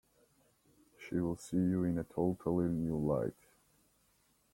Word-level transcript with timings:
She 0.97 1.17
will 1.17 1.35
see 1.35 1.57
you 1.57 1.83
in 1.83 1.99
a 1.99 2.03
totally 2.03 2.65
new 2.69 2.97
light. 2.97 3.35